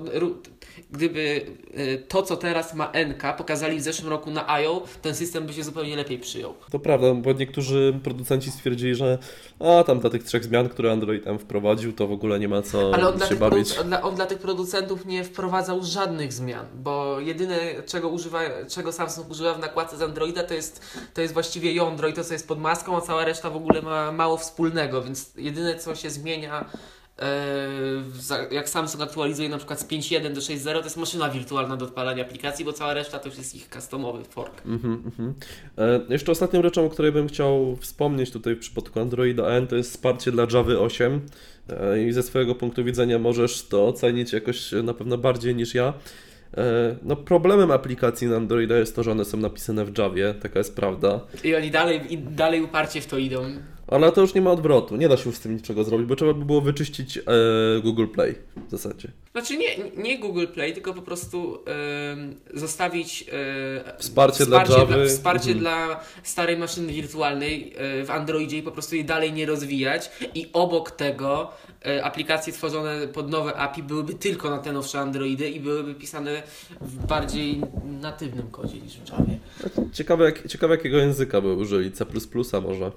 gdyby 0.91 1.47
y, 1.79 2.05
to, 2.09 2.23
co 2.23 2.37
teraz 2.37 2.75
ma 2.75 2.93
NK, 3.09 3.37
pokazali 3.37 3.79
w 3.79 3.83
zeszłym 3.83 4.11
roku 4.11 4.31
na 4.31 4.49
IO, 4.49 4.83
ten 5.03 5.15
system 5.15 5.47
by 5.47 5.53
się 5.53 5.65
zupełnie 5.65 5.97
lepiej 5.97 6.19
przyjął. 6.19 6.55
To 6.71 6.79
prawda, 6.79 7.15
bo 7.15 7.33
niektórzy 7.33 8.01
producenci 8.03 8.51
stwierdzili, 8.51 8.95
że 8.95 9.19
a 9.61 9.85
tam 9.85 10.01
dla 10.01 10.11
tych 10.11 10.25
trzech 10.25 10.45
zmian, 10.45 10.69
które 10.69 10.93
Android 10.93 11.25
tam 11.25 11.39
wprowadził, 11.39 11.93
to 11.93 12.07
w 12.07 12.13
ogóle 12.13 12.41
nie 12.41 12.49
ma 12.49 12.63
co 12.63 12.95
Ale 12.95 13.09
on 13.09 13.17
dla, 13.17 13.27
się 13.27 13.31
tych 13.31 13.39
bawić. 13.39 13.79
on, 13.79 13.87
dla, 13.89 14.03
on 14.03 14.15
dla 14.15 14.27
tych 14.27 14.39
producentów 14.39 15.07
nie 15.07 15.25
wprowadzał 15.25 15.83
żadnych 15.83 16.33
zmian, 16.33 16.67
bo 16.75 17.21
jedyne 17.21 17.59
czego, 17.87 18.09
używa, 18.09 18.41
czego 18.69 18.93
Samsung 18.93 19.31
używa 19.31 19.55
w 19.55 19.59
nakładce 19.59 19.97
z 19.97 20.03
Androida 20.03 20.43
to 20.43 20.55
jest, 20.55 20.83
to 21.15 21.21
jest 21.21 21.35
właściwie 21.35 21.73
jądro 21.73 22.09
i 22.09 22.13
to 22.13 22.25
co 22.25 22.33
jest 22.33 22.49
pod 22.49 22.61
maską, 22.61 22.97
a 22.97 23.01
cała 23.01 23.25
reszta 23.25 23.51
w 23.51 23.57
ogóle 23.57 23.83
ma 23.83 24.13
mało 24.13 24.37
wspólnego, 24.37 25.03
więc 25.03 25.33
jedyne 25.37 25.79
co 25.79 25.95
się 25.95 26.11
zmienia 26.11 26.61
e, 26.61 27.02
jak 28.51 28.69
Samsung 28.69 29.03
aktualizuje 29.03 29.49
na 29.49 29.59
przykład 29.59 29.81
z 29.81 29.85
5.1 29.85 30.33
do 30.33 30.41
6.0 30.41 30.73
to 30.79 30.85
jest 30.85 30.97
maszyna 30.97 31.31
wirtualna 31.31 31.77
do 31.77 31.85
odpalania 31.85 32.23
aplikacji, 32.23 32.65
bo 32.65 32.73
cała 32.73 32.95
reszta 32.95 33.19
to 33.19 33.29
już 33.29 33.39
jest 33.39 33.55
ich 33.55 33.69
customowy 33.69 34.25
fork. 34.25 34.67
Mhm, 34.67 35.03
mhm. 35.05 35.35
E, 35.79 36.01
jeszcze 36.09 36.33
ostatnią 36.33 36.63
rzeczą, 36.63 36.87
o 36.87 36.91
której 36.91 37.13
bym 37.13 37.29
chciał 37.29 37.77
wspomnieć 37.77 38.31
tutaj 38.31 38.55
w 38.55 38.59
przypadku 38.59 39.01
Androida 39.01 39.47
N, 39.47 39.67
to 39.67 39.77
jest 39.77 39.91
wsparcie 39.91 40.33
dla 40.33 40.47
Java 40.53 40.73
8 40.73 41.21
e, 41.69 42.03
i 42.03 42.13
ze 42.13 42.23
swojego 42.23 42.55
punktu 42.55 42.85
widzenia 42.85 43.19
możesz 43.19 43.69
to 43.69 43.87
ocenić 43.87 44.33
jakoś 44.33 44.73
na 44.73 44.95
pewno 44.95 45.19
bardziej 45.19 45.55
niż 45.55 45.75
ja. 45.75 45.95
E, 46.57 46.97
No 47.03 47.17
problemem 47.17 47.71
aplikacji 47.71 48.29
na 48.29 48.37
Androida 48.37 48.79
jest 48.79 48.97
to, 48.97 49.03
że 49.03 49.11
one 49.11 49.25
są 49.25 49.37
napisane 49.37 49.85
w 49.85 49.99
Javie, 49.99 50.35
taka 50.43 50.59
jest 50.59 50.77
prawda. 50.77 51.21
I 51.45 51.55
oni 51.55 51.71
dalej, 51.71 52.01
i 52.15 52.19
dalej 52.19 52.63
uparcie 52.63 53.01
w 53.01 53.07
to 53.07 53.19
idą. 53.19 53.43
Ale 53.93 54.13
to 54.13 54.21
już 54.21 54.35
nie 54.35 54.41
ma 54.41 54.51
odwrotu, 54.51 54.97
nie 54.97 55.09
da 55.09 55.17
się 55.17 55.29
już 55.29 55.37
z 55.39 55.41
tym 55.41 55.55
niczego 55.57 55.85
zrobić, 55.85 56.07
bo 56.07 56.17
trzeba 56.17 56.35
by 56.35 56.45
było 56.45 56.61
wyczyścić 56.61 57.19
e, 57.19 57.23
Google 57.83 58.07
Play 58.07 58.35
w 58.69 58.71
zasadzie. 58.71 59.09
Znaczy 59.33 59.57
nie, 59.57 59.69
nie 59.97 60.19
Google 60.19 60.47
Play, 60.47 60.73
tylko 60.73 60.95
po 60.95 61.03
prostu 61.03 61.59
em, 62.13 62.37
zostawić 62.55 63.25
e, 63.33 63.99
Wsparcie 63.99 64.47
dla 64.47 64.65
Javy. 64.79 65.07
wsparcie 65.09 65.51
Mhm. 65.51 65.59
dla 65.59 66.01
starej 66.23 66.57
maszyny 66.57 66.93
wirtualnej 66.93 67.73
e, 67.77 68.05
w 68.05 68.11
Androidzie 68.11 68.59
i 68.59 68.63
po 68.63 68.73
prostu 68.73 68.95
jej 68.95 69.05
dalej 69.05 69.33
nie 69.33 69.47
rozwijać 69.47 70.11
i 70.35 70.49
obok 70.53 70.91
tego 70.91 71.51
e, 71.87 72.05
aplikacje 72.05 72.53
tworzone 72.53 73.09
pod 73.09 73.31
nowe 73.31 73.55
API 73.57 73.83
byłyby 73.83 74.15
tylko 74.15 74.51
na 74.51 74.59
te 74.59 74.73
nowsze 74.73 75.01
Androidy 75.01 75.51
i 75.51 75.61
byłyby 75.61 75.95
pisane 75.95 76.43
w 76.81 77.07
bardziej 77.07 77.61
natywnym 78.01 78.51
kodzie 78.51 78.81
niż 78.81 78.93
w 78.97 79.09
Javie. 79.13 79.39
Ciekawe, 79.93 80.25
jak, 80.25 80.49
ciekawe 80.49 80.75
jakiego 80.75 80.99
języka 80.99 81.41
by 81.41 81.53
użyli, 81.55 81.93
C++ 81.93 82.05
może. 82.63 82.93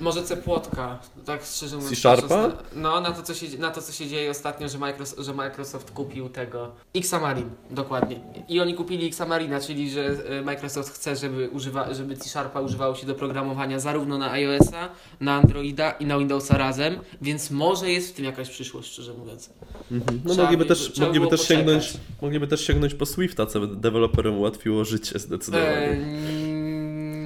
Może 0.00 0.22
Cepłotka, 0.22 0.98
tak 1.24 1.44
szczerze 1.44 1.76
mówiąc. 1.76 1.94
C-Sharpa? 1.94 2.52
no, 2.74 3.00
na 3.00 3.12
to, 3.12 3.22
co 3.22 3.34
się, 3.34 3.58
na 3.58 3.70
to, 3.70 3.82
co 3.82 3.92
się 3.92 4.06
dzieje 4.06 4.30
ostatnio, 4.30 4.68
że 4.68 4.78
Microsoft, 4.78 5.22
że 5.22 5.34
Microsoft 5.34 5.90
kupił 5.90 6.28
tego 6.28 6.70
Xamarin, 6.94 7.50
dokładnie. 7.70 8.20
I 8.48 8.60
oni 8.60 8.74
kupili 8.74 9.06
Xamarina, 9.06 9.60
czyli 9.60 9.90
że 9.90 10.06
e, 10.06 10.42
Microsoft 10.42 10.94
chce, 10.94 11.16
żeby, 11.16 11.48
używa, 11.48 11.94
żeby 11.94 12.16
C-Sharpa 12.16 12.60
używało 12.60 12.94
się 12.94 13.06
do 13.06 13.14
programowania 13.14 13.78
zarówno 13.78 14.18
na 14.18 14.30
iOS-a, 14.30 14.88
na 15.20 15.34
Androida 15.34 15.90
i 15.90 16.06
na 16.06 16.18
Windowsa 16.18 16.58
razem, 16.58 16.98
więc 17.22 17.50
może 17.50 17.90
jest 17.90 18.10
w 18.10 18.12
tym 18.12 18.24
jakaś 18.24 18.48
przyszłość, 18.50 18.92
szczerze 18.92 19.14
mówiąc. 19.14 19.50
Mhm. 19.90 20.20
No 20.24 20.30
Trzeba 20.30 20.42
mogliby 20.42 20.64
by- 20.64 20.68
też, 20.68 20.98
mogliby 20.98 21.28
też 21.28 21.48
sięgnąć, 21.48 21.92
mogliby 22.22 22.46
też 22.46 22.66
sięgnąć 22.66 22.94
po 22.94 23.06
Swifta, 23.06 23.46
co 23.46 23.60
by 23.60 23.76
deweloperom 23.76 24.38
ułatwiło 24.38 24.84
życie 24.84 25.18
zdecydowanie. 25.18 25.70
E, 25.70 25.96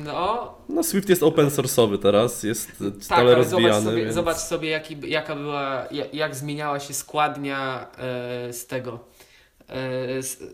no, 0.05 0.44
No 0.75 0.83
Swift 0.83 1.09
jest 1.09 1.23
open 1.23 1.49
source'owy 1.49 1.99
teraz, 1.99 2.43
jest 2.43 2.69
Tak, 2.79 2.89
stale 3.01 3.21
ale 3.23 3.35
rozwijany. 3.35 3.75
zobacz 3.75 3.85
sobie, 3.85 4.03
więc... 4.03 4.15
zobacz 4.15 4.37
sobie 4.37 4.69
jaki, 4.71 4.97
jaka 5.07 5.37
była, 5.37 5.87
ja- 5.91 6.05
jak 6.13 6.35
zmieniała 6.37 6.81
się 6.81 6.95
składnia 6.95 7.87
e, 7.99 8.53
z 8.53 8.67
tego. 8.67 8.99
E, 9.69 9.75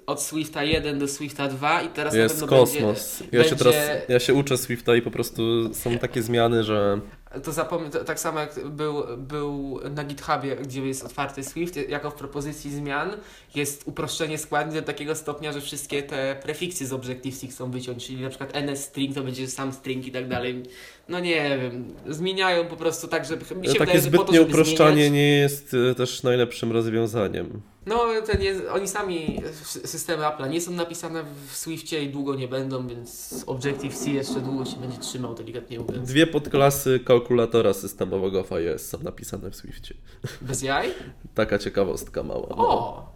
od 0.07 0.23
Swifta 0.23 0.65
1 0.65 0.99
do 0.99 1.09
Swifta 1.09 1.49
2 1.49 1.83
i 1.83 1.89
teraz 1.89 2.15
na 2.15 2.21
Jest 2.21 2.41
pewno 2.41 2.57
kosmos. 2.57 3.21
Ja 3.33 3.45
się 3.45 3.51
będzie- 3.51 3.65
teraz, 3.65 3.75
ja 4.09 4.21
się 4.21 4.35
uczę 4.35 4.59
Swifta 4.59 4.97
i 4.97 5.03
po 5.03 5.11
prostu 5.11 5.75
są 5.75 5.99
takie 5.99 6.23
zmiany, 6.23 6.65
że 6.65 7.01
będzie, 7.01 7.20
to 7.43 7.53
zapomnę, 7.53 7.91
to, 7.91 8.05
tak 8.05 8.21
samo 8.21 8.41
jak 8.41 8.69
był, 8.69 9.05
był 9.17 9.81
na 9.91 10.05
GitHubie, 10.05 10.57
gdzie 10.57 10.87
jest 10.87 11.05
otwarty 11.05 11.45
Swift, 11.45 11.77
jako 11.89 12.11
w 12.11 12.15
propozycji 12.15 12.71
zmian 12.71 13.11
jest 13.55 13.83
uproszczenie 13.87 14.39
składni 14.39 14.75
do 14.75 14.83
takiego 14.83 15.15
stopnia, 15.15 15.53
że 15.53 15.61
wszystkie 15.61 16.03
te 16.03 16.37
prefiksy 16.43 16.87
z 16.87 16.93
Objective-C 16.93 17.47
chcą 17.47 17.71
wyciąć, 17.71 18.07
czyli 18.07 18.23
na 18.23 18.29
przykład 18.29 18.53
NS-string 18.53 19.15
to 19.15 19.23
będzie 19.23 19.49
sam 19.49 19.73
string 19.73 20.07
i 20.07 20.13
tak 20.13 20.29
dalej. 20.29 20.63
No 21.09 21.21
nie 21.21 21.59
wiem, 21.59 21.95
zmieniają 22.07 22.67
po 22.67 22.77
prostu 22.77 23.09
tak, 23.09 23.25
żeby 23.25 23.55
mi 23.55 23.67
się 23.67 23.75
takie 23.75 23.79
wydaje, 23.79 24.01
że 24.01 24.11
po 24.11 24.19
to, 24.19 24.25
zbytnie 24.25 24.43
uproszczanie 24.43 24.95
zmieniać. 24.95 25.13
nie 25.13 25.39
jest 25.39 25.77
e, 25.91 25.95
też 25.95 26.23
najlepszym 26.23 26.73
rozwiązaniem. 26.73 27.63
No, 27.87 28.05
ten 28.27 28.43
jest, 28.43 28.63
oni 28.73 28.89
sami, 28.89 29.43
systemy 29.65 30.23
Apple'a 30.25 30.51
nie 30.51 30.61
są 30.61 30.71
napisane 30.73 31.25
w 31.47 31.57
Swiftie 31.57 32.03
i 32.05 32.09
długo 32.09 32.35
nie 32.35 32.49
będą, 32.49 32.87
więc 32.89 33.35
Objective-C 33.47 34.11
jeszcze 34.11 34.41
długo 34.41 34.65
się 34.65 34.77
będzie 34.77 34.99
trzymał, 34.99 35.35
delikatnie 35.35 35.79
mówiąc. 35.81 36.09
Dwie 36.09 36.27
podklasy 36.27 37.01
kalkulatora 37.05 37.73
systemowego 37.73 38.45
w 38.45 38.53
iOS 38.53 38.83
są 38.87 38.99
napisane 39.03 39.51
w 39.51 39.57
Swiftie. 39.57 39.95
Bez 40.43 40.63
jaj? 40.63 40.89
Taka 41.35 41.59
ciekawostka 41.59 42.23
mała. 42.23 42.47
no. 42.51 42.57
O! 42.69 43.13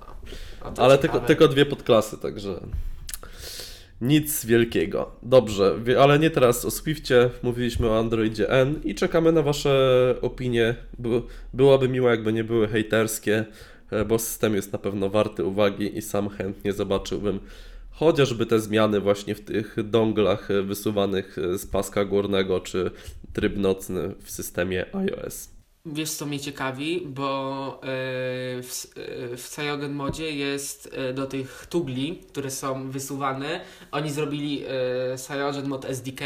To 0.74 0.82
Ale 0.82 0.98
tylko, 0.98 1.20
tylko 1.20 1.48
dwie 1.48 1.66
podklasy, 1.66 2.18
także 2.18 2.60
nic 4.00 4.46
wielkiego. 4.46 5.10
Dobrze, 5.22 5.76
ale 6.00 6.18
nie 6.18 6.30
teraz 6.30 6.64
o 6.64 6.70
Swiftie, 6.70 7.30
mówiliśmy 7.42 7.88
o 7.88 7.98
Androidzie 7.98 8.50
N 8.50 8.80
i 8.84 8.94
czekamy 8.94 9.32
na 9.32 9.42
Wasze 9.42 10.14
opinie. 10.22 10.74
By- 10.98 11.22
Byłoby 11.54 11.88
miło, 11.88 12.10
jakby 12.10 12.32
nie 12.32 12.44
były 12.44 12.68
hejterskie, 12.68 13.44
bo 14.08 14.18
system 14.18 14.54
jest 14.54 14.72
na 14.72 14.78
pewno 14.78 15.10
warty 15.10 15.44
uwagi 15.44 15.98
i 15.98 16.02
sam 16.02 16.28
chętnie 16.28 16.72
zobaczyłbym 16.72 17.40
chociażby 17.94 18.46
te 18.46 18.60
zmiany 18.60 19.00
właśnie 19.00 19.34
w 19.34 19.40
tych 19.40 19.76
donglach 19.90 20.50
e, 20.50 20.62
wysuwanych 20.62 21.38
e, 21.38 21.58
z 21.58 21.66
paska 21.66 22.04
górnego, 22.04 22.60
czy 22.60 22.90
tryb 23.32 23.56
nocny 23.56 24.14
w 24.22 24.30
systemie 24.30 24.96
iOS. 24.96 25.50
Wiesz 25.86 26.10
co 26.10 26.26
mnie 26.26 26.40
ciekawi, 26.40 27.06
bo 27.06 27.80
e, 27.82 27.86
w, 28.62 28.86
e, 28.96 29.36
w 29.36 29.48
Cyanogen 29.48 29.92
modzie 29.92 30.30
jest 30.30 30.90
e, 30.92 31.12
do 31.12 31.26
tych 31.26 31.66
tugli, 31.70 32.16
które 32.28 32.50
są 32.50 32.90
wysuwane, 32.90 33.60
oni 33.92 34.10
zrobili 34.10 34.64
e, 34.64 35.18
Cyanogen 35.18 35.68
mod 35.68 35.84
SDK 35.84 36.24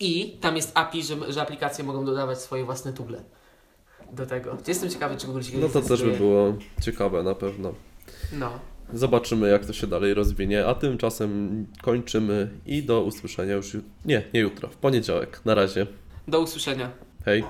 i 0.00 0.38
tam 0.40 0.56
jest 0.56 0.70
API, 0.74 1.02
że, 1.02 1.32
że 1.32 1.42
aplikacje 1.42 1.84
mogą 1.84 2.04
dodawać 2.04 2.38
swoje 2.38 2.64
własne 2.64 2.92
tugle 2.92 3.24
do 4.12 4.26
tego. 4.26 4.56
Jestem 4.68 4.90
ciekawy, 4.90 5.16
czy 5.16 5.26
w 5.26 5.30
ogóle 5.30 5.44
się 5.44 5.58
No 5.58 5.68
to 5.68 5.82
też 5.82 6.02
by 6.02 6.10
było 6.12 6.54
ciekawe 6.82 7.22
na 7.22 7.34
pewno. 7.34 7.74
No. 8.32 8.50
Zobaczymy, 8.92 9.48
jak 9.50 9.66
to 9.66 9.72
się 9.72 9.86
dalej 9.86 10.14
rozwinie, 10.14 10.66
a 10.66 10.74
tymczasem 10.74 11.66
kończymy 11.82 12.50
i 12.66 12.82
do 12.82 13.02
usłyszenia 13.02 13.54
już. 13.54 13.74
jut- 13.74 13.82
Nie, 14.04 14.22
nie 14.34 14.40
jutro, 14.40 14.68
w 14.68 14.76
poniedziałek. 14.76 15.40
Na 15.44 15.54
razie. 15.54 15.86
Do 16.28 16.40
usłyszenia. 16.40 16.90
Hej. 17.24 17.44